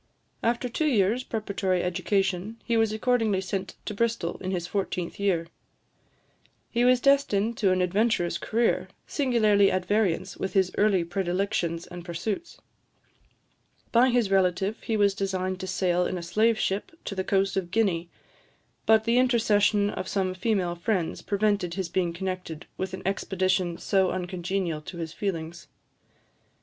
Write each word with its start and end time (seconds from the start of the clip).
After 0.41 0.67
two 0.67 0.87
years' 0.87 1.23
preparatory 1.23 1.83
education, 1.83 2.57
he 2.65 2.75
was 2.75 2.91
accordingly 2.91 3.39
sent 3.39 3.75
to 3.85 3.93
Bristol, 3.93 4.37
in 4.41 4.49
his 4.49 4.65
fourteenth 4.65 5.19
year. 5.19 5.45
He 6.71 6.83
was 6.83 6.99
destined 6.99 7.55
to 7.59 7.71
an 7.71 7.83
adventurous 7.83 8.39
career, 8.39 8.87
singularly 9.05 9.69
at 9.69 9.85
variance 9.85 10.35
with 10.37 10.53
his 10.53 10.71
early 10.75 11.03
predilections 11.03 11.85
and 11.85 12.03
pursuits. 12.03 12.59
By 13.91 14.09
his 14.09 14.31
relative 14.31 14.81
he 14.81 14.97
was 14.97 15.13
designed 15.13 15.59
to 15.59 15.67
sail 15.67 16.07
in 16.07 16.17
a 16.17 16.23
slave 16.23 16.57
ship 16.57 16.91
to 17.05 17.13
the 17.13 17.23
coast 17.23 17.55
of 17.55 17.69
Guinea; 17.69 18.09
but 18.87 19.03
the 19.03 19.19
intercession 19.19 19.91
of 19.91 20.07
some 20.07 20.33
female 20.33 20.73
friends 20.73 21.21
prevented 21.21 21.75
his 21.75 21.89
being 21.89 22.11
connected 22.11 22.65
with 22.75 22.95
an 22.95 23.03
expedition 23.05 23.77
so 23.77 24.09
uncongenial 24.09 24.81
to 24.81 24.97
his 24.97 25.13
feelings. 25.13 25.67